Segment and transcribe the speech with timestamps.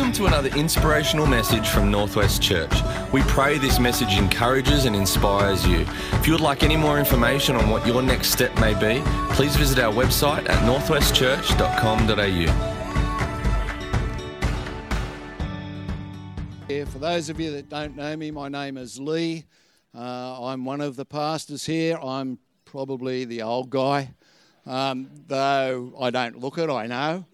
[0.00, 2.72] Welcome to another inspirational message from Northwest Church.
[3.12, 5.84] We pray this message encourages and inspires you.
[6.12, 9.02] If you would like any more information on what your next step may be,
[9.34, 12.16] please visit our website at northwestchurch.com.au.
[16.70, 19.44] Yeah, for those of you that don't know me, my name is Lee.
[19.94, 21.98] Uh, I'm one of the pastors here.
[22.02, 24.14] I'm probably the old guy,
[24.64, 27.26] um, though I don't look it, I know.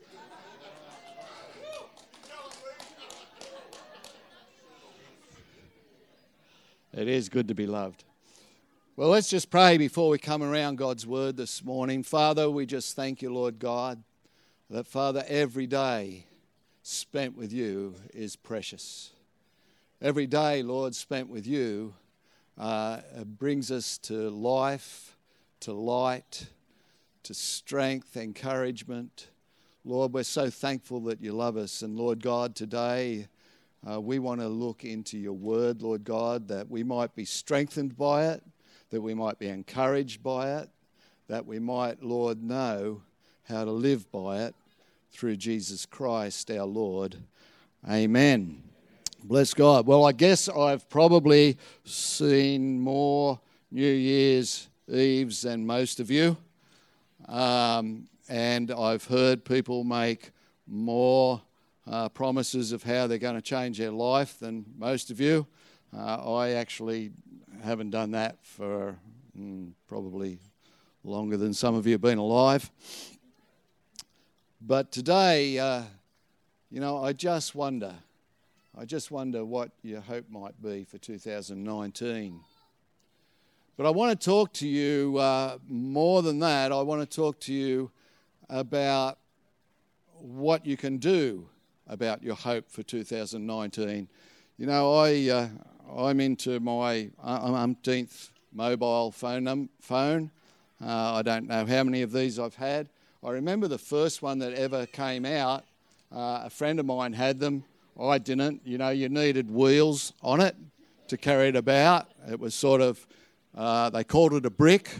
[6.96, 8.04] It is good to be loved.
[8.96, 12.02] Well, let's just pray before we come around God's word this morning.
[12.02, 14.02] Father, we just thank you, Lord God,
[14.70, 16.24] that, Father, every day
[16.82, 19.10] spent with you is precious.
[20.00, 21.92] Every day, Lord, spent with you
[22.56, 25.18] uh, brings us to life,
[25.60, 26.46] to light,
[27.24, 29.28] to strength, encouragement.
[29.84, 31.82] Lord, we're so thankful that you love us.
[31.82, 33.28] And Lord God, today,
[33.88, 37.96] uh, we want to look into your word, Lord God, that we might be strengthened
[37.96, 38.42] by it,
[38.90, 40.68] that we might be encouraged by it,
[41.28, 43.02] that we might, Lord, know
[43.44, 44.54] how to live by it
[45.12, 47.16] through Jesus Christ our Lord.
[47.88, 48.62] Amen.
[49.22, 49.86] Bless God.
[49.86, 56.36] Well, I guess I've probably seen more New Year's Eves than most of you.
[57.28, 60.30] Um, and I've heard people make
[60.66, 61.40] more
[61.86, 65.46] uh, promises of how they're going to change their life than most of you.
[65.96, 67.12] Uh, I actually
[67.62, 68.96] haven't done that for
[69.38, 70.38] mm, probably
[71.04, 72.70] longer than some of you have been alive.
[74.60, 75.82] But today, uh,
[76.70, 77.94] you know, I just wonder,
[78.76, 82.40] I just wonder what your hope might be for 2019.
[83.76, 86.72] But I want to talk to you uh, more than that.
[86.72, 87.90] I want to talk to you
[88.48, 89.18] about
[90.18, 91.46] what you can do
[91.86, 94.08] about your hope for 2019.
[94.58, 95.48] You know, I, uh,
[95.96, 99.44] I'm into my umpteenth mobile phone.
[99.44, 100.30] Num- phone.
[100.82, 102.88] Uh, I don't know how many of these I've had.
[103.24, 105.64] I remember the first one that ever came out.
[106.12, 107.64] Uh, a friend of mine had them.
[108.00, 108.60] I didn't.
[108.64, 110.54] You know, you needed wheels on it
[111.08, 112.08] to carry it about.
[112.30, 113.06] It was sort of,
[113.56, 114.90] uh, they called it a brick,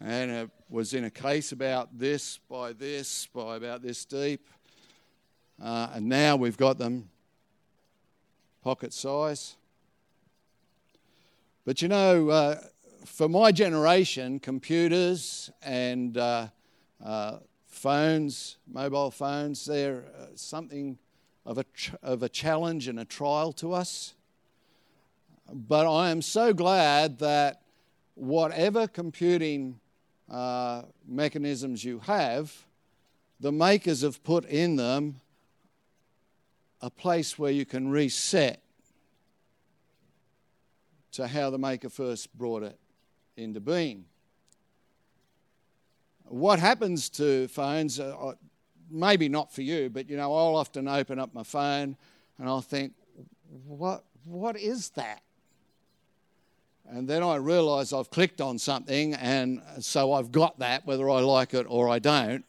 [0.00, 4.46] and it was in a case about this by this by about this deep.
[5.60, 7.08] Uh, and now we've got them
[8.62, 9.56] pocket size.
[11.64, 12.60] But you know, uh,
[13.04, 16.48] for my generation, computers and uh,
[17.04, 20.98] uh phones, mobile phones, they're uh, something
[21.46, 24.14] of a, ch- of a challenge and a trial to us.
[25.50, 27.62] But I am so glad that
[28.14, 29.80] whatever computing
[30.30, 32.52] uh, mechanisms you have,
[33.40, 35.20] the makers have put in them
[36.80, 38.62] a place where you can reset
[41.12, 42.78] to how the Maker first brought it
[43.36, 44.04] into being.
[46.24, 48.34] What happens to phones, uh, uh,
[48.90, 51.96] maybe not for you, but you know, I'll often open up my phone
[52.38, 52.92] and I'll think,
[53.66, 55.22] what, what is that?
[56.90, 61.20] And then I realize I've clicked on something, and so I've got that, whether I
[61.20, 62.44] like it or I don't.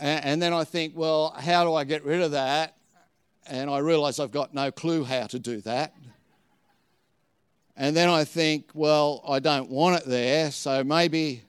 [0.00, 2.76] And then I think, well, how do I get rid of that?
[3.46, 5.94] And I realize I've got no clue how to do that.
[7.76, 11.42] And then I think, well, I don't want it there, so maybe,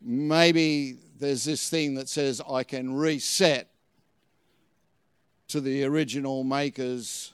[0.00, 3.70] maybe there's this thing that says I can reset
[5.48, 7.32] to the original maker's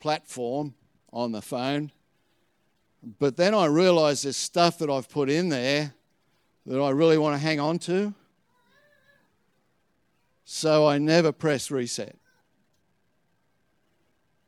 [0.00, 0.74] platform
[1.12, 1.90] on the phone.
[3.18, 5.92] But then I realize there's stuff that I've put in there
[6.66, 8.14] that I really want to hang on to.
[10.48, 12.16] So I never press reset.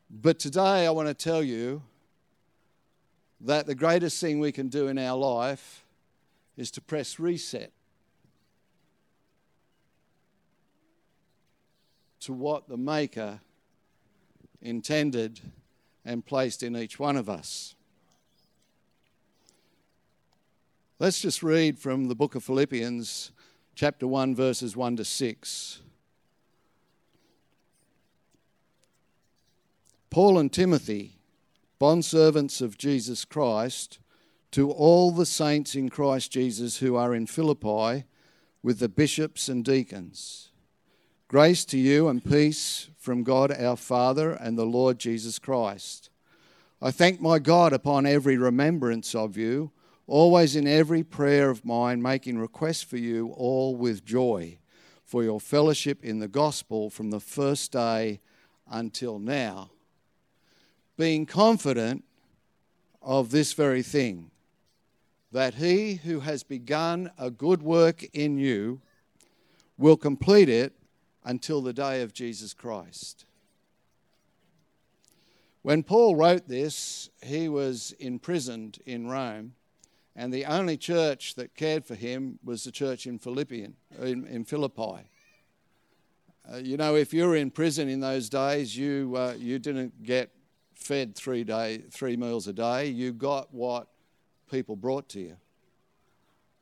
[0.09, 1.83] But today I want to tell you
[3.41, 5.83] that the greatest thing we can do in our life
[6.55, 7.73] is to press reset
[12.21, 13.41] to what the Maker
[14.61, 15.41] intended
[16.05, 17.75] and placed in each one of us.
[20.97, 23.31] Let's just read from the book of Philippians,
[23.75, 25.81] chapter 1, verses 1 to 6.
[30.09, 31.19] Paul and Timothy,
[31.79, 33.99] bondservants of Jesus Christ,
[34.51, 38.05] to all the saints in Christ Jesus who are in Philippi
[38.63, 40.49] with the bishops and deacons.
[41.27, 46.09] Grace to you and peace from God our Father and the Lord Jesus Christ.
[46.81, 49.71] I thank my God upon every remembrance of you,
[50.07, 54.57] always in every prayer of mine, making request for you all with joy
[55.03, 58.21] for your fellowship in the gospel from the first day
[58.69, 59.71] until now,
[60.99, 62.03] being confident
[63.01, 64.29] of this very thing,
[65.31, 68.81] that he who has begun a good work in you
[69.77, 70.73] will complete it
[71.23, 73.23] until the day of Jesus Christ.
[75.61, 79.53] When Paul wrote this, he was imprisoned in Rome,
[80.17, 84.43] and the only church that cared for him was the church in, Philippian, in, in
[84.43, 85.09] Philippi.
[86.51, 90.03] Uh, you know, if you were in prison in those days, you, uh, you didn't
[90.03, 90.31] get
[90.79, 92.87] fed three, day, three meals a day.
[92.87, 93.87] You got what
[94.49, 95.37] people brought to you.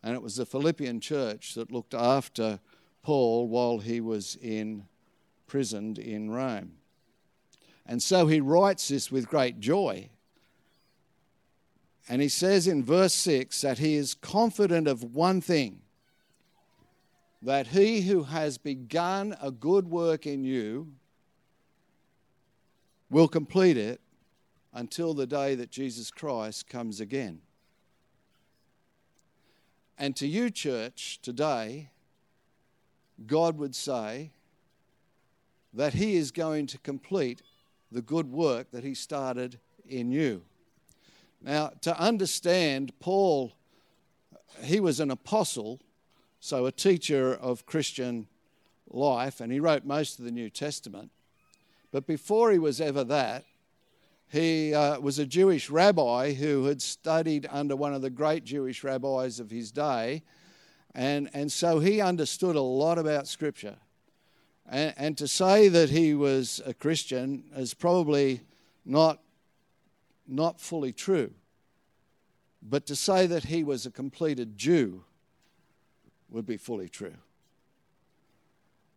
[0.04, 2.60] And it was the Philippian church that looked after
[3.04, 6.74] Paul while he was imprisoned in Rome.
[7.86, 10.10] And so he writes this with great joy.
[12.10, 15.82] And he says in verse 6 that he is confident of one thing
[17.42, 20.92] that he who has begun a good work in you
[23.10, 24.02] will complete it
[24.78, 27.42] until the day that Jesus Christ comes again.
[29.98, 31.90] And to you, church, today,
[33.26, 34.30] God would say
[35.74, 37.42] that He is going to complete
[37.92, 39.58] the good work that He started
[39.90, 40.44] in you.
[41.42, 43.54] Now, to understand, Paul,
[44.62, 45.80] he was an apostle,
[46.40, 48.28] so a teacher of Christian
[48.92, 51.10] life, and he wrote most of the New Testament.
[51.92, 53.44] But before he was ever that,
[54.30, 58.84] he uh, was a Jewish rabbi who had studied under one of the great Jewish
[58.84, 60.24] rabbis of his day.
[60.94, 63.78] And, and so he understood a lot about Scripture.
[64.68, 68.42] And, and to say that he was a Christian is probably
[68.84, 69.22] not,
[70.28, 71.32] not fully true.
[72.62, 75.04] But to say that he was a completed Jew
[76.30, 77.16] would be fully true.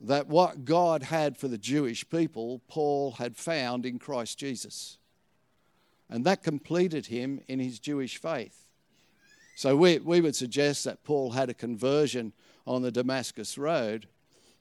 [0.00, 4.97] That what God had for the Jewish people, Paul had found in Christ Jesus.
[6.11, 8.67] And that completed him in his Jewish faith.
[9.55, 12.33] So we, we would suggest that Paul had a conversion
[12.67, 14.07] on the Damascus Road,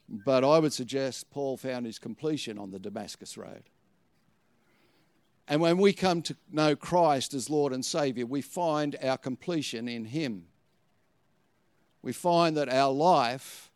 [0.08, 3.64] but I would suggest Paul found his completion on the Damascus Road.
[5.50, 9.88] And when we come to know Christ as Lord and Savior, we find our completion
[9.88, 10.44] in Him.
[12.02, 13.68] We find that our life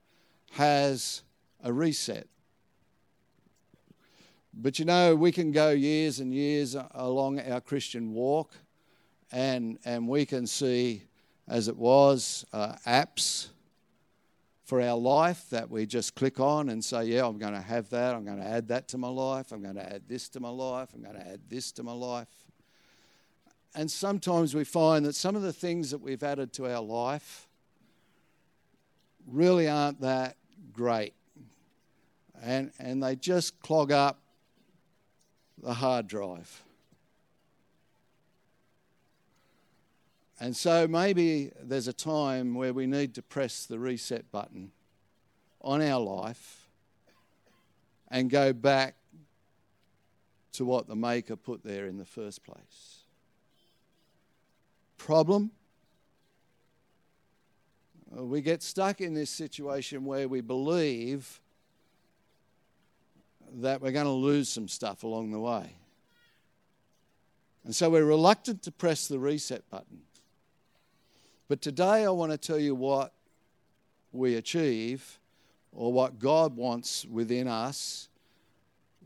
[0.52, 1.24] has
[1.64, 2.28] a reset.
[4.56, 8.52] But you know, we can go years and years along our Christian walk,
[9.32, 11.02] and, and we can see,
[11.48, 13.48] as it was, uh, apps
[14.64, 17.90] for our life that we just click on and say, Yeah, I'm going to have
[17.90, 18.14] that.
[18.14, 19.50] I'm going to add that to my life.
[19.50, 20.90] I'm going to add this to my life.
[20.94, 22.28] I'm going to add this to my life.
[23.74, 27.48] And sometimes we find that some of the things that we've added to our life
[29.26, 30.36] really aren't that
[30.72, 31.14] great.
[32.40, 34.20] And, and they just clog up
[35.64, 36.62] the hard drive.
[40.38, 44.72] And so maybe there's a time where we need to press the reset button
[45.62, 46.68] on our life
[48.10, 48.96] and go back
[50.52, 53.04] to what the Maker put there in the first place.
[54.98, 55.50] Problem?
[58.10, 61.40] We get stuck in this situation where we believe
[63.62, 65.76] that we're going to lose some stuff along the way.
[67.64, 70.00] And so we're reluctant to press the reset button.
[71.48, 73.12] But today I want to tell you what
[74.12, 75.18] we achieve
[75.72, 78.08] or what God wants within us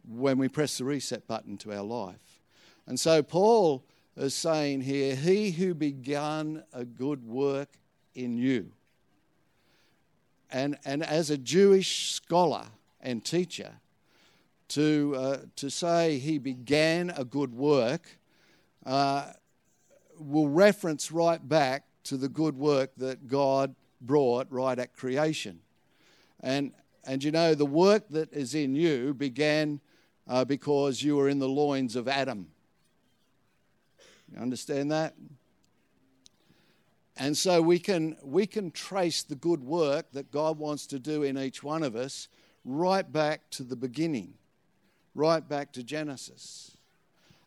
[0.08, 2.40] when we press the reset button to our life.
[2.86, 3.84] And so Paul
[4.16, 7.68] is saying here, He who began a good work
[8.14, 8.72] in you.
[10.50, 12.66] And, and as a Jewish scholar
[13.00, 13.72] and teacher,
[14.68, 18.18] to, uh, to say he began a good work
[18.84, 19.32] uh,
[20.18, 25.60] will reference right back to the good work that God brought right at creation.
[26.40, 26.72] And,
[27.04, 29.80] and you know, the work that is in you began
[30.26, 32.48] uh, because you were in the loins of Adam.
[34.32, 35.14] You understand that?
[37.16, 41.24] And so we can, we can trace the good work that God wants to do
[41.24, 42.28] in each one of us
[42.64, 44.34] right back to the beginning
[45.18, 46.76] right back to Genesis.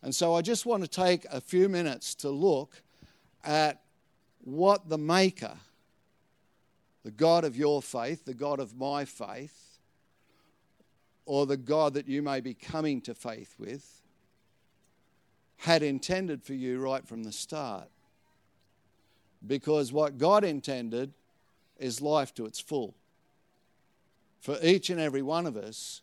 [0.03, 2.81] And so I just want to take a few minutes to look
[3.45, 3.81] at
[4.43, 5.57] what the Maker,
[7.03, 9.79] the God of your faith, the God of my faith,
[11.25, 14.01] or the God that you may be coming to faith with,
[15.57, 17.87] had intended for you right from the start.
[19.45, 21.13] Because what God intended
[21.77, 22.95] is life to its full.
[24.41, 26.01] For each and every one of us,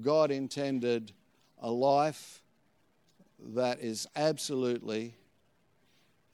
[0.00, 1.12] God intended
[1.60, 2.42] a life
[3.54, 5.14] that is absolutely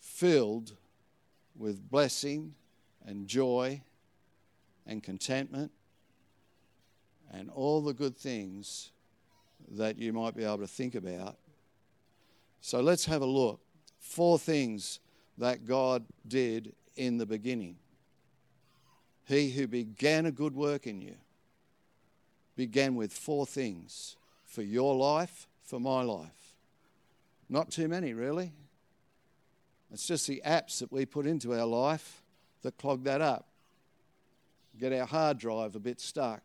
[0.00, 0.72] filled
[1.56, 2.54] with blessing
[3.04, 3.80] and joy
[4.86, 5.70] and contentment
[7.32, 8.90] and all the good things
[9.70, 11.36] that you might be able to think about.
[12.60, 13.60] So let's have a look.
[13.98, 15.00] Four things
[15.38, 17.76] that God did in the beginning.
[19.24, 21.14] He who began a good work in you
[22.56, 26.54] began with four things for your life, for my life.
[27.48, 28.52] Not too many, really.
[29.92, 32.22] It's just the apps that we put into our life
[32.62, 33.46] that clog that up,
[34.78, 36.42] get our hard drive a bit stuck.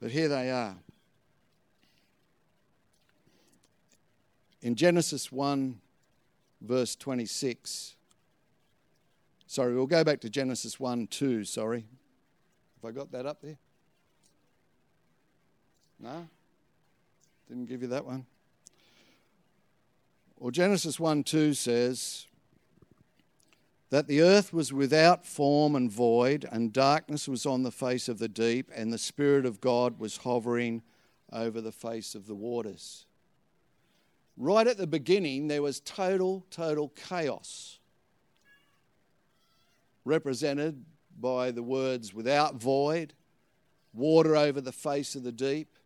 [0.00, 0.76] But here they are.
[4.62, 5.80] In Genesis 1,
[6.60, 7.94] verse 26,
[9.46, 11.84] sorry, we'll go back to Genesis 1 2, sorry.
[12.80, 13.58] Have I got that up there?
[16.02, 16.28] No?
[17.48, 18.26] Didn't give you that one?
[20.36, 22.26] Well, Genesis 1 2 says
[23.90, 28.18] that the earth was without form and void, and darkness was on the face of
[28.18, 30.82] the deep, and the Spirit of God was hovering
[31.32, 33.06] over the face of the waters.
[34.36, 37.78] Right at the beginning, there was total, total chaos,
[40.04, 40.84] represented
[41.20, 43.12] by the words without void,
[43.92, 45.76] water over the face of the deep,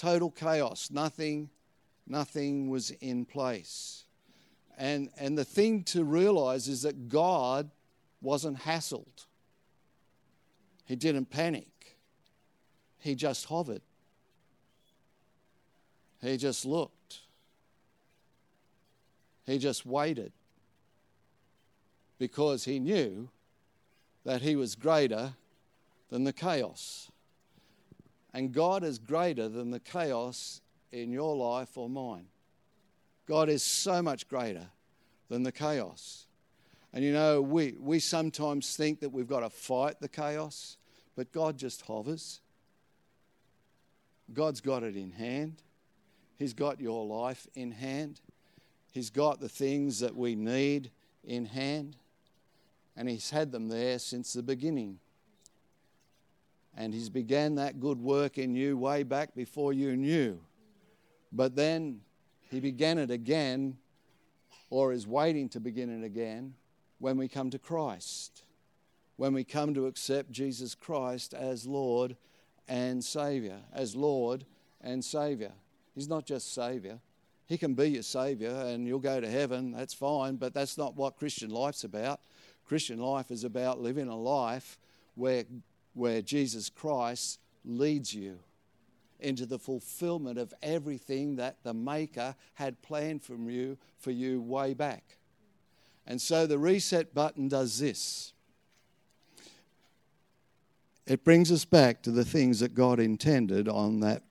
[0.00, 0.90] total chaos.
[0.90, 1.50] Nothing,
[2.06, 4.04] nothing was in place.
[4.78, 7.70] And, and the thing to realize is that God
[8.22, 9.26] wasn't hassled.
[10.86, 11.98] He didn't panic.
[12.98, 13.82] He just hovered.
[16.22, 17.20] He just looked.
[19.44, 20.32] He just waited
[22.18, 23.28] because he knew
[24.24, 25.34] that he was greater
[26.08, 27.10] than the chaos.
[28.32, 30.60] And God is greater than the chaos
[30.92, 32.26] in your life or mine.
[33.26, 34.66] God is so much greater
[35.28, 36.26] than the chaos.
[36.92, 40.76] And you know, we, we sometimes think that we've got to fight the chaos,
[41.16, 42.40] but God just hovers.
[44.32, 45.62] God's got it in hand.
[46.38, 48.20] He's got your life in hand.
[48.92, 50.90] He's got the things that we need
[51.22, 51.96] in hand.
[52.96, 54.98] And He's had them there since the beginning
[56.76, 60.40] and He's began that good work in you way back before you knew.
[61.32, 62.00] But then
[62.50, 63.76] He began it again,
[64.68, 66.54] or is waiting to begin it again,
[66.98, 68.42] when we come to Christ,
[69.16, 72.16] when we come to accept Jesus Christ as Lord
[72.68, 74.44] and Savior, as Lord
[74.80, 75.52] and Savior.
[75.94, 77.00] He's not just Savior.
[77.46, 80.94] He can be your Savior and you'll go to heaven, that's fine, but that's not
[80.94, 82.20] what Christian life's about.
[82.64, 84.78] Christian life is about living a life
[85.16, 85.44] where
[85.94, 88.38] where Jesus Christ leads you
[89.18, 94.74] into the fulfillment of everything that the Maker had planned from you for you way
[94.74, 95.18] back.
[96.06, 98.32] And so the reset button does this.
[101.06, 104.22] It brings us back to the things that God intended on that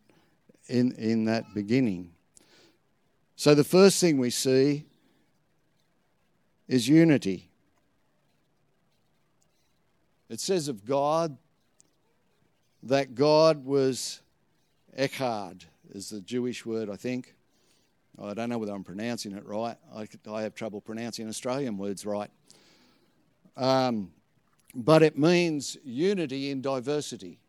[0.68, 2.12] in, in that beginning.
[3.36, 4.86] So the first thing we see
[6.68, 7.50] is unity.
[10.30, 11.38] It says of God
[12.84, 14.22] that God was
[14.98, 17.36] Echad, is the Jewish word, I think.
[18.22, 19.78] I don't know whether I'm pronouncing it right.
[19.96, 22.30] I, I have trouble pronouncing Australian words right.
[23.56, 24.12] Um,
[24.76, 27.40] but it means unity in diversity.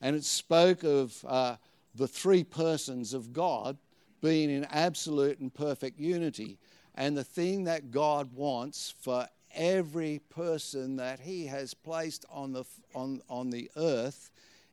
[0.00, 1.56] And it spoke of uh,
[1.94, 3.76] the three persons of God
[4.20, 6.58] being in absolute and perfect unity.
[6.94, 12.64] And the thing that God wants for every person that He has placed on the,
[12.94, 14.30] on, on the earth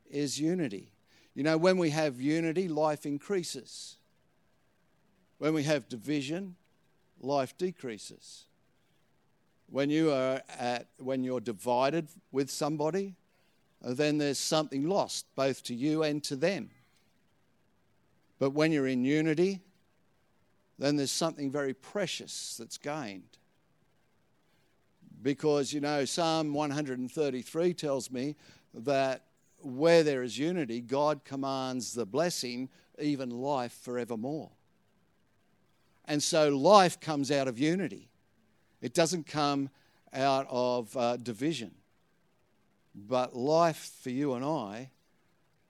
[0.10, 0.92] is unity.
[1.34, 3.98] You know, when we have unity, life increases.
[5.38, 6.56] When we have division,
[7.20, 8.46] life decreases.
[9.68, 13.16] When you are at, when you're divided with somebody,
[13.84, 16.70] uh, then there's something lost, both to you and to them.
[18.38, 19.62] But when you're in unity,
[20.78, 23.38] then there's something very precious that's gained
[25.22, 28.36] because, you know, Psalm 133 tells me
[28.74, 29.24] that
[29.60, 34.50] where there is unity, God commands the blessing, even life forevermore.
[36.06, 38.10] And so life comes out of unity,
[38.82, 39.70] it doesn't come
[40.13, 41.72] out of uh, division.
[42.94, 44.90] But life for you and I,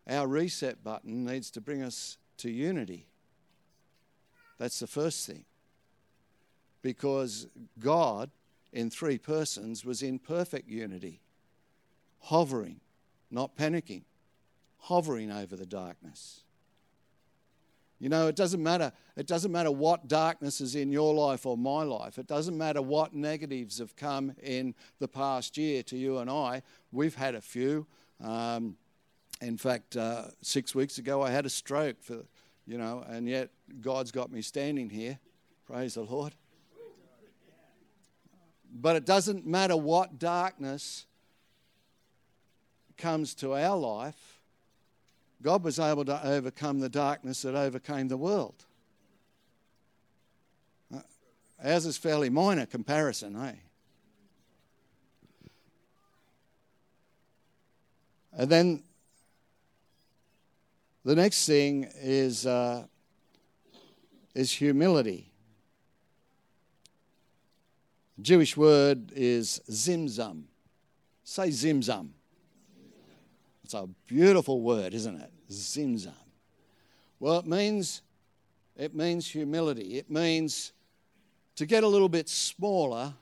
[0.09, 3.05] our reset button needs to bring us to unity.
[4.57, 5.45] That's the first thing.
[6.81, 7.45] Because
[7.79, 8.31] God
[8.71, 11.21] in three persons was in perfect unity.
[12.21, 12.79] hovering,
[13.29, 14.03] not panicking,
[14.77, 16.41] hovering over the darkness.
[17.99, 18.91] You know, it doesn't matter.
[19.15, 22.17] It doesn't matter what darkness is in your life or my life.
[22.17, 26.63] It doesn't matter what negatives have come in the past year to you and I.
[26.91, 27.85] We've had a few.
[28.23, 28.75] Um,
[29.39, 32.23] in fact, uh, six weeks ago, I had a stroke for,
[32.65, 33.49] you know, and yet
[33.81, 35.19] God's got me standing here.
[35.65, 36.33] Praise the Lord.
[38.73, 41.05] But it doesn't matter what darkness
[42.97, 44.39] comes to our life,
[45.41, 48.65] God was able to overcome the darkness that overcame the world.
[50.93, 50.99] Uh,
[51.63, 53.53] ours is fairly minor comparison, eh?
[58.33, 58.83] And then
[61.03, 62.85] the next thing is, uh,
[64.35, 65.30] is humility.
[68.21, 70.43] Jewish word is zimzum.
[71.23, 72.09] Say zimzum.
[73.63, 75.31] It's a beautiful word, isn't it?
[75.49, 76.13] Zimzum.
[77.19, 78.01] Well, it means
[78.75, 79.97] it means humility.
[79.97, 80.73] It means
[81.55, 83.13] to get a little bit smaller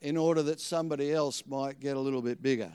[0.00, 2.72] in order that somebody else might get a little bit bigger.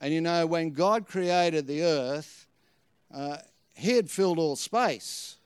[0.00, 2.46] And you know, when God created the earth,
[3.12, 3.38] uh,
[3.74, 5.36] He had filled all space,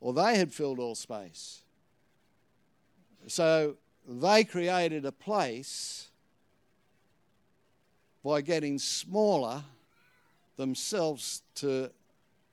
[0.00, 1.62] or they had filled all space.
[3.28, 6.08] So they created a place
[8.24, 9.62] by getting smaller
[10.56, 11.90] themselves to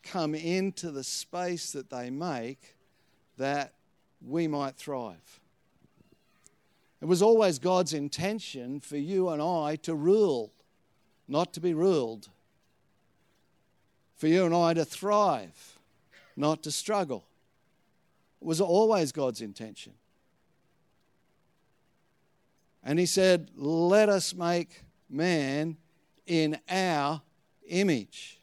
[0.04, 2.76] come into the space that they make
[3.38, 3.74] that
[4.26, 5.40] we might thrive.
[7.02, 10.52] It was always God's intention for you and I to rule,
[11.28, 12.30] not to be ruled.
[14.18, 15.78] For you and I to thrive,
[16.36, 17.26] not to struggle.
[18.42, 19.94] It was always God's intention.
[22.86, 25.78] And he said, Let us make man
[26.28, 27.22] in our
[27.68, 28.40] image.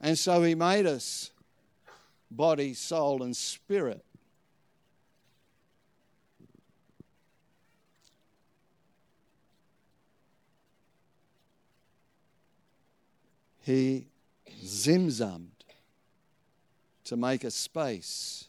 [0.00, 1.30] And so he made us
[2.28, 4.04] body, soul, and spirit.
[13.60, 14.08] He
[14.64, 15.50] zimzummed
[17.04, 18.48] to make a space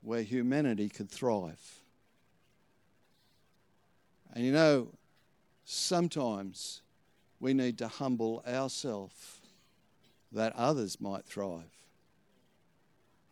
[0.00, 1.83] where humanity could thrive.
[4.34, 4.88] And you know,
[5.64, 6.82] sometimes
[7.38, 9.40] we need to humble ourselves
[10.32, 11.70] that others might thrive.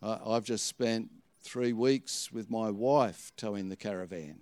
[0.01, 1.09] I've just spent
[1.41, 4.39] three weeks with my wife towing the caravan.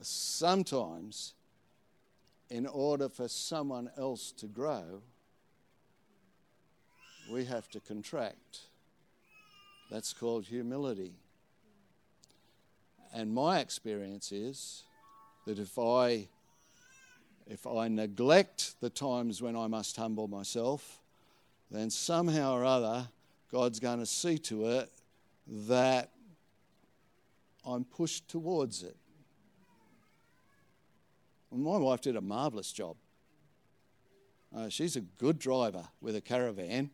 [0.00, 1.34] Sometimes,
[2.50, 5.02] in order for someone else to grow,
[7.30, 8.60] we have to contract.
[9.90, 11.12] That's called humility.
[13.12, 14.82] And my experience is
[15.46, 16.28] that if I
[17.46, 21.00] if I neglect the times when I must humble myself,
[21.70, 23.08] then somehow or other
[23.52, 24.90] God's going to see to it
[25.46, 26.10] that
[27.66, 28.96] I'm pushed towards it.
[31.52, 32.96] my wife did a marvelous job.
[34.54, 36.90] Uh, she's a good driver with a caravan.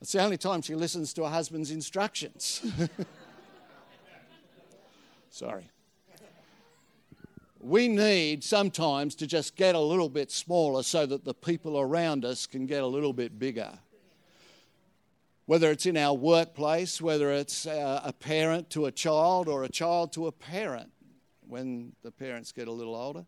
[0.00, 2.64] It's the only time she listens to her husband's instructions.
[5.30, 5.68] Sorry.
[7.60, 12.24] We need sometimes to just get a little bit smaller so that the people around
[12.24, 13.72] us can get a little bit bigger.
[15.46, 19.68] Whether it's in our workplace, whether it's uh, a parent to a child or a
[19.68, 20.92] child to a parent
[21.48, 23.24] when the parents get a little older.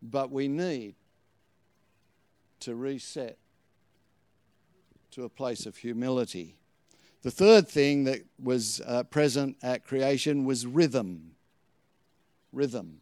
[0.00, 0.94] But we need
[2.60, 3.38] to reset
[5.18, 6.54] to a place of humility.
[7.22, 11.32] The third thing that was uh, present at creation was rhythm.
[12.52, 13.00] Rhythm.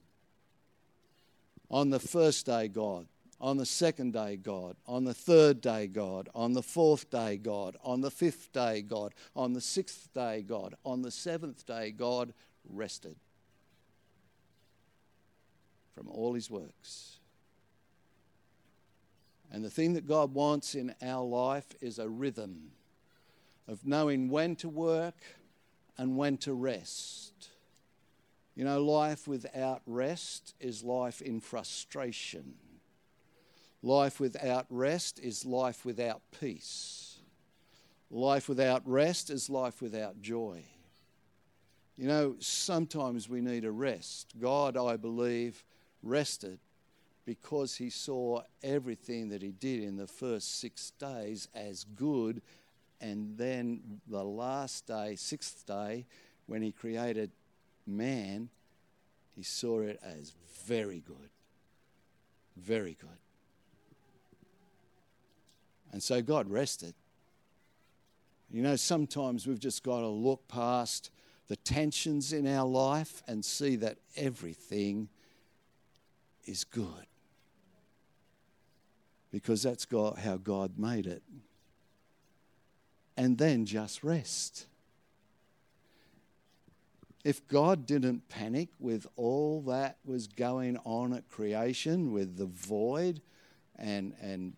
[1.70, 3.06] On the first day, God.
[3.38, 4.76] On the second day, God.
[4.86, 6.30] On the third day, God.
[6.34, 7.76] On the fourth day, God.
[7.84, 9.12] On the fifth day, God.
[9.34, 10.74] On the sixth day, God.
[10.86, 12.32] On the seventh day, God
[12.72, 13.16] rested
[15.94, 17.18] from all his works.
[19.56, 22.72] And the thing that God wants in our life is a rhythm
[23.66, 25.16] of knowing when to work
[25.96, 27.32] and when to rest.
[28.54, 32.52] You know, life without rest is life in frustration.
[33.82, 37.16] Life without rest is life without peace.
[38.10, 40.64] Life without rest is life without joy.
[41.96, 44.34] You know, sometimes we need a rest.
[44.38, 45.64] God, I believe,
[46.02, 46.58] rested
[47.26, 52.40] because he saw everything that he did in the first six days as good.
[53.00, 56.06] And then the last day, sixth day,
[56.46, 57.32] when he created
[57.84, 58.48] man,
[59.34, 60.32] he saw it as
[60.64, 61.28] very good.
[62.56, 63.10] Very good.
[65.92, 66.94] And so God rested.
[68.50, 71.10] You know, sometimes we've just got to look past
[71.48, 75.08] the tensions in our life and see that everything
[76.44, 77.06] is good.
[79.36, 81.22] Because that's God, how God made it.
[83.18, 84.66] And then just rest.
[87.22, 93.20] If God didn't panic with all that was going on at creation, with the void
[93.78, 94.54] and, and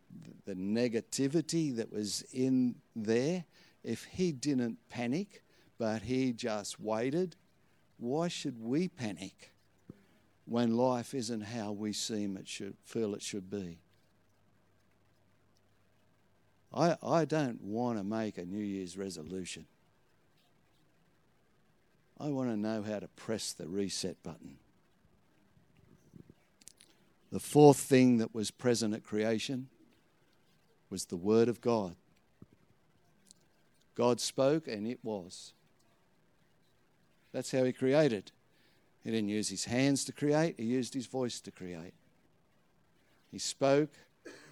[0.46, 3.46] the negativity that was in there,
[3.82, 5.42] if He didn't panic,
[5.76, 7.34] but He just waited,
[7.96, 9.52] why should we panic
[10.44, 13.80] when life isn't how we seem it should, feel it should be?
[16.72, 19.66] I, I don't want to make a New Year's resolution.
[22.20, 24.58] I want to know how to press the reset button.
[27.30, 29.68] The fourth thing that was present at creation
[30.90, 31.94] was the Word of God.
[33.94, 35.52] God spoke and it was.
[37.32, 38.32] That's how He created.
[39.04, 41.94] He didn't use His hands to create, He used His voice to create.
[43.30, 43.90] He spoke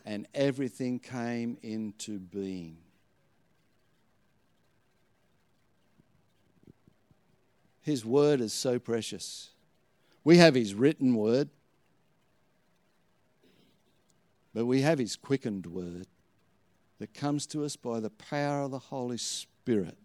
[0.07, 2.77] and everything came into being.
[7.83, 9.51] His word is so precious.
[10.23, 11.49] We have His written word,
[14.55, 16.07] but we have His quickened word
[17.01, 19.99] that comes to us by the power of the Holy Spirit.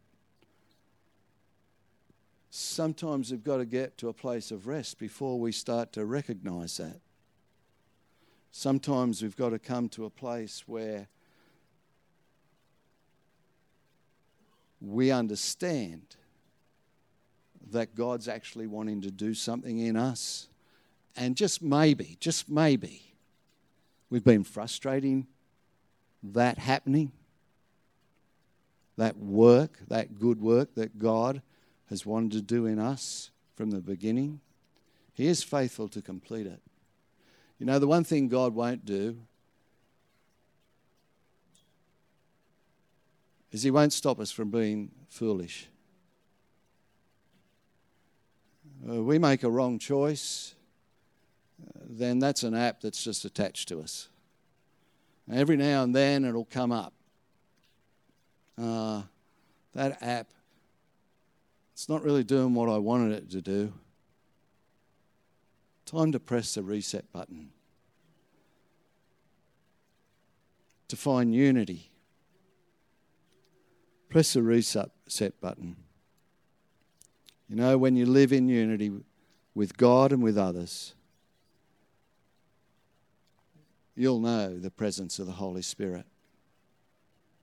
[2.49, 6.77] Sometimes we've got to get to a place of rest before we start to recognize
[6.77, 6.99] that.
[8.51, 11.07] Sometimes we've got to come to a place where
[14.81, 16.01] we understand
[17.71, 20.49] that God's actually wanting to do something in us.
[21.15, 23.13] And just maybe, just maybe,
[24.09, 25.27] we've been frustrating
[26.23, 27.11] that happening,
[28.97, 31.41] that work, that good work that God
[31.89, 34.41] has wanted to do in us from the beginning.
[35.13, 36.61] He is faithful to complete it.
[37.61, 39.19] You know, the one thing God won't do
[43.51, 45.67] is He won't stop us from being foolish.
[48.89, 50.55] uh, we make a wrong choice,
[51.63, 54.09] uh, then that's an app that's just attached to us.
[55.31, 56.93] Every now and then it'll come up.
[58.59, 59.03] Uh,
[59.75, 60.31] that app,
[61.73, 63.71] it's not really doing what I wanted it to do.
[65.91, 67.49] Time to press the reset button.
[70.87, 71.91] To find unity.
[74.09, 74.89] Press the reset
[75.41, 75.75] button.
[77.49, 78.89] You know, when you live in unity
[79.53, 80.93] with God and with others,
[83.93, 86.05] you'll know the presence of the Holy Spirit.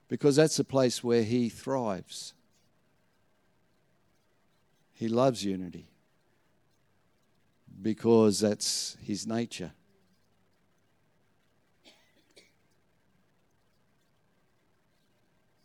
[0.07, 2.33] Because that's the place where He thrives.
[4.95, 5.89] He loves unity
[7.81, 9.71] because that's His nature.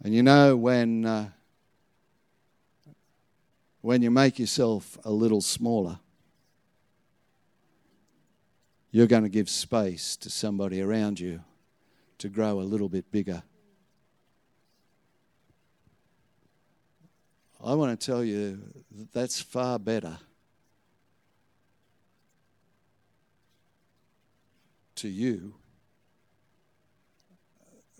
[0.02, 1.04] And you know, when.
[1.04, 1.28] Uh,
[3.84, 5.98] when you make yourself a little smaller,
[8.90, 11.44] you're going to give space to somebody around you
[12.16, 13.42] to grow a little bit bigger.
[17.62, 18.58] I want to tell you
[18.92, 20.16] that that's far better
[24.96, 25.54] to you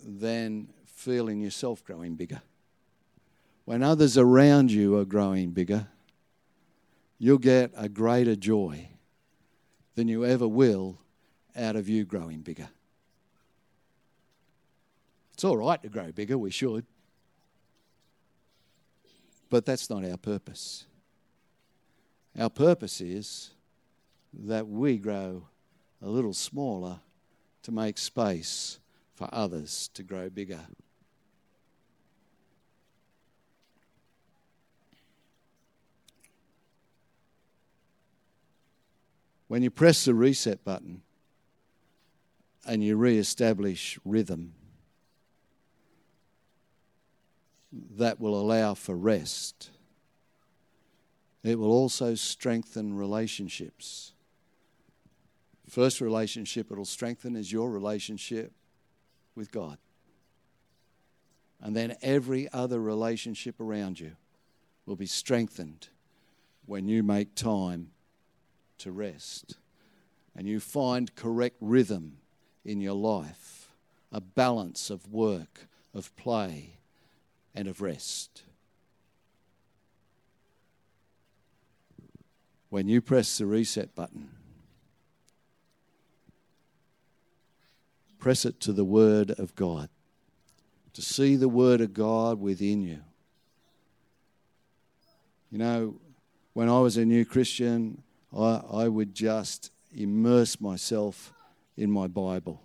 [0.04, 2.42] than feeling yourself growing bigger
[3.64, 5.88] when others around you are growing bigger,
[7.18, 8.88] you'll get a greater joy
[9.94, 10.98] than you ever will
[11.57, 12.68] out of you growing bigger.
[15.33, 16.85] It's all right to grow bigger, we should.
[19.50, 20.87] But that's not our purpose.
[22.38, 23.50] Our purpose is
[24.33, 25.46] that we grow
[26.05, 27.01] a little smaller
[27.62, 28.79] to make space
[29.14, 30.61] for others to grow bigger.
[39.49, 41.01] When you press the reset button
[42.67, 44.53] and you re-establish rhythm,
[47.97, 49.71] that will allow for rest.
[51.43, 54.13] it will also strengthen relationships.
[55.68, 58.53] First relationship it'll strengthen is your relationship
[59.35, 59.79] with God.
[61.61, 64.12] And then every other relationship around you
[64.85, 65.88] will be strengthened
[66.66, 67.90] when you make time
[68.79, 69.57] to rest
[70.37, 72.18] and you find correct rhythm
[72.64, 73.70] in your life,
[74.12, 76.79] a balance of work, of play,
[77.55, 78.42] and of rest.
[82.68, 84.31] When you press the reset button,
[88.25, 89.91] press it to the Word of God,
[90.95, 93.01] to see the Word of God within you.
[95.51, 95.97] You know,
[96.55, 98.03] when I was a new Christian,
[98.35, 101.35] I, I would just immerse myself
[101.77, 102.63] in my Bible.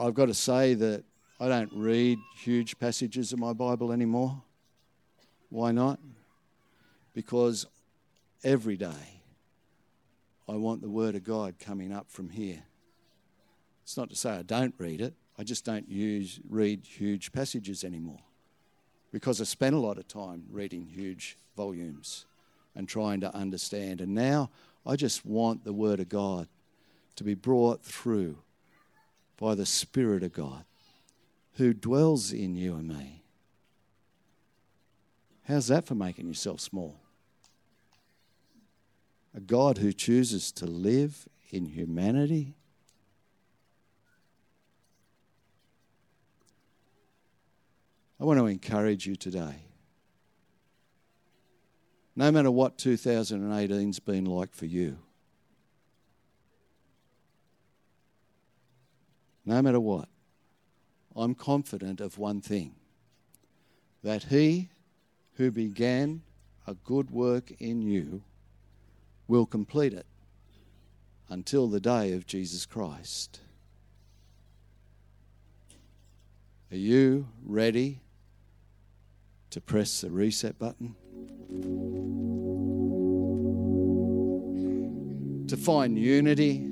[0.00, 1.04] I've got to say that
[1.38, 4.40] I don't read huge passages of my Bible anymore.
[5.50, 6.00] Why not?
[7.12, 7.66] Because
[8.42, 9.21] every day
[10.52, 12.62] I want the Word of God coming up from here.
[13.84, 17.84] It's not to say I don't read it, I just don't use, read huge passages
[17.84, 18.20] anymore
[19.12, 22.26] because I spent a lot of time reading huge volumes
[22.74, 24.02] and trying to understand.
[24.02, 24.50] And now
[24.84, 26.48] I just want the Word of God
[27.16, 28.36] to be brought through
[29.38, 30.66] by the Spirit of God
[31.54, 33.22] who dwells in you and me.
[35.48, 37.01] How's that for making yourself small?
[39.34, 42.54] A God who chooses to live in humanity.
[48.20, 49.62] I want to encourage you today
[52.14, 54.98] no matter what 2018's been like for you.
[59.44, 60.08] No matter what,
[61.16, 62.74] I'm confident of one thing
[64.02, 64.68] that he
[65.34, 66.22] who began
[66.66, 68.22] a good work in you
[69.32, 70.04] will complete it
[71.30, 73.40] until the day of Jesus Christ.
[76.70, 78.02] Are you ready
[79.48, 80.96] to press the reset button?
[85.48, 86.66] to find unity.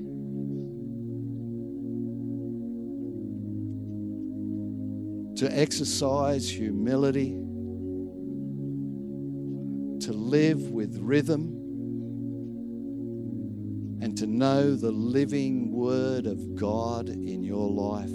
[5.36, 7.30] To exercise humility,
[10.00, 11.59] to live with rhythm,
[14.20, 18.10] to know the living Word of God in your life,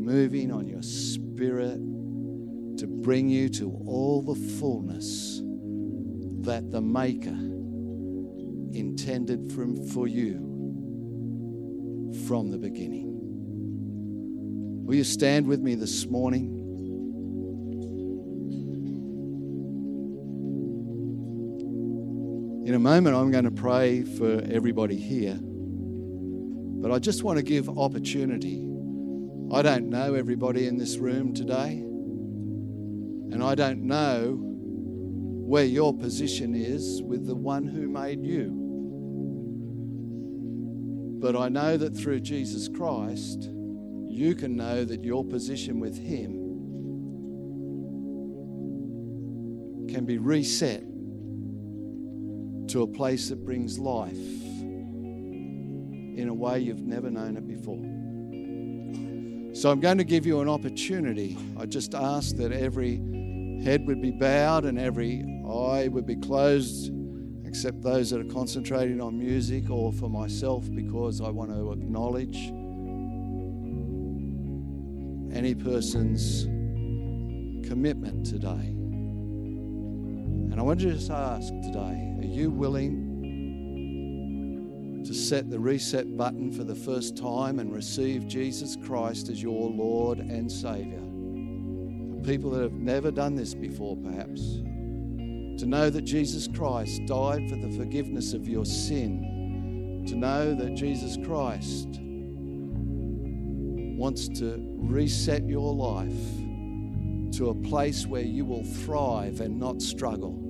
[0.00, 1.80] moving on your spirit
[2.78, 5.40] to bring you to all the fullness
[6.42, 7.30] that the Maker
[8.78, 10.34] intended from, for you
[12.28, 13.10] from the beginning.
[14.86, 16.63] Will you stand with me this morning?
[22.64, 25.38] In a moment, I'm going to pray for everybody here.
[25.38, 28.66] But I just want to give opportunity.
[29.52, 31.72] I don't know everybody in this room today.
[33.32, 38.50] And I don't know where your position is with the one who made you.
[41.20, 43.50] But I know that through Jesus Christ,
[44.08, 46.40] you can know that your position with Him
[49.92, 50.93] can be reset
[52.74, 54.18] to a place that brings life
[56.16, 57.78] in a way you've never known it before.
[59.54, 61.38] So I'm going to give you an opportunity.
[61.56, 62.96] I just ask that every
[63.62, 66.92] head would be bowed and every eye would be closed
[67.44, 72.38] except those that are concentrating on music or for myself because I want to acknowledge
[75.32, 76.46] any person's
[77.68, 78.83] commitment today.
[80.50, 83.12] And I want you to just ask today are you willing
[85.04, 89.70] to set the reset button for the first time and receive Jesus Christ as your
[89.70, 91.00] Lord and Savior?
[91.00, 94.40] For people that have never done this before, perhaps
[95.58, 100.74] to know that Jesus Christ died for the forgiveness of your sin, to know that
[100.74, 102.00] Jesus Christ
[103.96, 106.12] wants to reset your life
[107.36, 110.40] to a place where you will thrive and not struggle.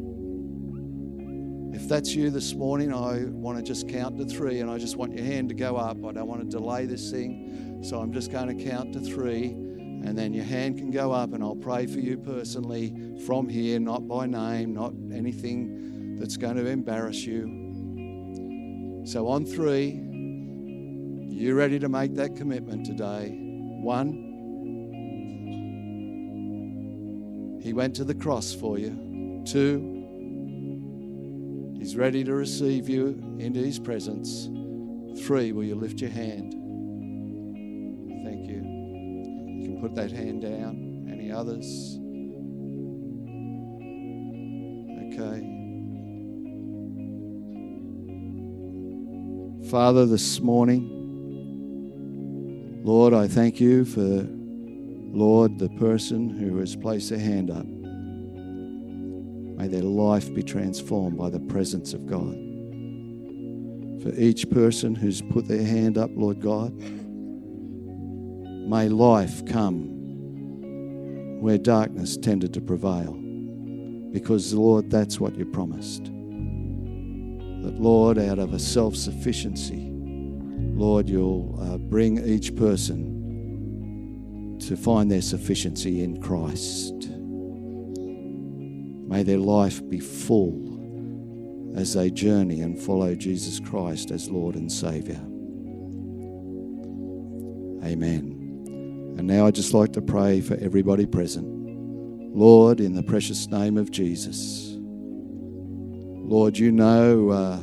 [1.75, 4.97] If that's you this morning, I want to just count to three and I just
[4.97, 6.05] want your hand to go up.
[6.05, 9.47] I don't want to delay this thing, so I'm just going to count to three
[10.05, 12.95] and then your hand can go up and I'll pray for you personally
[13.27, 19.03] from here, not by name, not anything that's going to embarrass you.
[19.07, 19.93] So on three,
[21.29, 23.31] you ready to make that commitment today?
[23.31, 24.34] One,
[27.65, 29.43] He went to the cross for you.
[29.47, 29.91] Two,
[31.79, 34.51] He's ready to receive you into His presence.
[35.27, 36.53] Three, will you lift your hand?
[38.25, 38.57] Thank you.
[38.57, 41.09] You can put that hand down.
[41.11, 41.99] Any others?
[45.07, 45.55] Okay.
[49.71, 50.91] Father, this morning,
[52.85, 54.27] Lord, I thank you for,
[55.15, 57.67] Lord, the person who has placed their hand up.
[59.57, 62.35] May their life be transformed by the presence of God.
[64.03, 66.73] For each person who's put their hand up, Lord God,
[68.69, 69.93] may life come
[71.41, 73.13] where darkness tended to prevail.
[74.11, 76.07] Because, Lord, that's what you promised.
[77.63, 83.14] That, Lord, out of a self sufficiency, Lord, you'll uh, bring each person
[84.69, 86.95] to find their sufficiency in Christ.
[89.09, 94.71] May their life be full as they journey and follow Jesus Christ as Lord and
[94.71, 95.21] Savior.
[97.85, 99.15] Amen.
[99.19, 101.47] And now I'd just like to pray for everybody present.
[102.35, 107.61] Lord, in the precious name of Jesus, Lord, you know uh,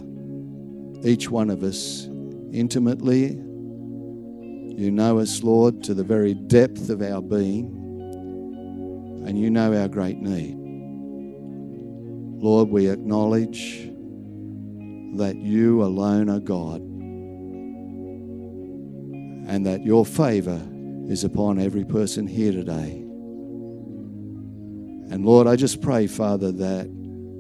[1.04, 2.08] each one of us
[2.54, 3.38] intimately.
[4.82, 7.68] You know us, Lord, to the very depth of our being,
[9.28, 10.56] and you know our great need.
[12.42, 13.92] Lord, we acknowledge
[15.18, 16.82] that you alone are God
[19.48, 20.60] and that your favor
[21.08, 23.04] is upon every person here today.
[25.12, 26.88] And Lord, I just pray, Father, that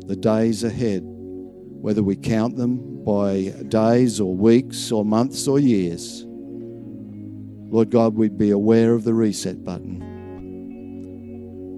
[0.06, 6.28] the days ahead, whether we count them by days or weeks or months or years,
[7.72, 10.02] Lord God, we'd be aware of the reset button.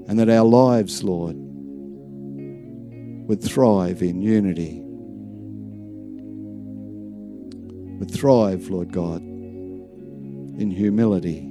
[0.08, 1.36] And that our lives, Lord,
[3.28, 4.82] would thrive in unity,
[8.00, 11.48] would thrive, Lord God, in humility,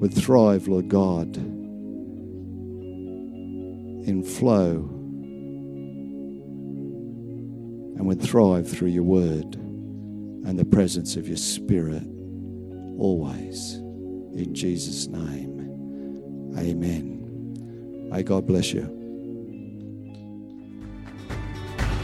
[0.00, 1.34] would thrive, Lord God,
[4.06, 4.86] in flow,
[7.96, 9.67] and would thrive through your word
[10.48, 12.02] and the presence of your spirit
[12.98, 13.74] always.
[13.74, 18.08] In Jesus' name, amen.
[18.10, 18.94] May God bless you.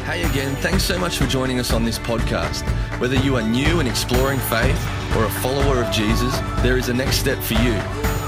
[0.04, 2.62] Hey again, thanks so much for joining us on this podcast.
[3.00, 4.78] Whether you are new and exploring faith
[5.16, 7.72] or a follower of Jesus, there is a next step for you.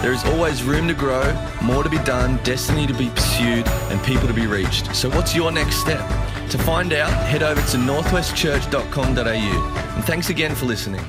[0.00, 4.02] There is always room to grow, more to be done, destiny to be pursued, and
[4.02, 4.96] people to be reached.
[4.96, 6.00] So, what's your next step?
[6.50, 9.92] To find out, head over to northwestchurch.com.au.
[9.96, 11.04] And thanks again for listening.